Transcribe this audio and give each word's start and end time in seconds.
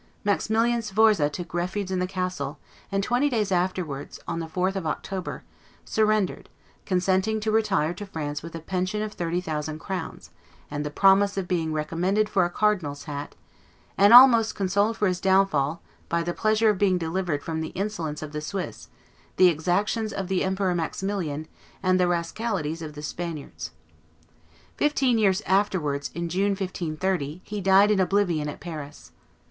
Maximilian 0.23 0.81
Sforza 0.81 1.29
took 1.29 1.53
refuge 1.53 1.91
in 1.91 1.99
the 1.99 2.07
castle, 2.07 2.57
and 2.91 3.03
twenty 3.03 3.29
days 3.29 3.51
afterwards, 3.51 4.19
on 4.27 4.39
the 4.39 4.47
4th 4.47 4.75
of 4.75 4.87
October, 4.87 5.43
surrendered, 5.85 6.49
consenting 6.87 7.39
to 7.39 7.51
retire 7.51 7.93
to 7.93 8.07
France 8.07 8.41
with 8.41 8.55
a 8.55 8.59
pension 8.61 9.03
of 9.03 9.13
thirty 9.13 9.39
thousand 9.39 9.77
crowns, 9.77 10.31
and 10.71 10.83
the 10.83 10.89
promise 10.89 11.37
of 11.37 11.47
being 11.47 11.71
recommended 11.71 12.29
for 12.29 12.43
a 12.45 12.49
cardinal's 12.49 13.03
hat, 13.03 13.35
and 13.95 14.11
almost 14.11 14.55
consoled 14.55 14.97
for 14.97 15.07
his 15.07 15.21
downfall 15.21 15.83
"by 16.09 16.23
the 16.23 16.33
pleasure 16.33 16.71
of 16.71 16.79
being 16.79 16.97
delivered 16.97 17.43
from 17.43 17.61
the 17.61 17.69
insolence 17.77 18.23
of 18.23 18.31
the 18.31 18.41
Swiss, 18.41 18.87
the 19.35 19.49
exactions 19.49 20.11
of 20.11 20.29
the 20.29 20.43
Emperor 20.43 20.73
Maximilian, 20.73 21.47
and 21.83 21.99
the 21.99 22.07
rascalities 22.07 22.81
of 22.81 22.95
the 22.95 23.03
Spaniards." 23.03 23.69
Fifteen 24.77 25.19
years 25.19 25.41
afterwards, 25.41 26.09
in 26.15 26.27
June, 26.27 26.53
1530, 26.55 27.41
he 27.43 27.61
died 27.61 27.91
in 27.91 27.99
oblivion 27.99 28.49
at 28.49 28.59
Paris. 28.59 29.11